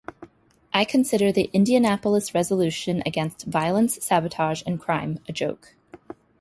[0.73, 5.75] I consider the Indianapolis resolution against violence, sabotage, and crime a joke.